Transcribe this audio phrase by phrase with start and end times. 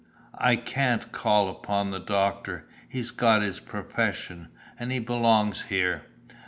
[0.39, 4.47] I can't call upon the doctor; he's got his profession,
[4.79, 6.05] and he belongs here.